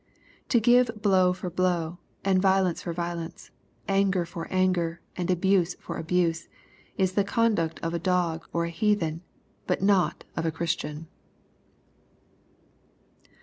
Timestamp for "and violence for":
2.25-2.91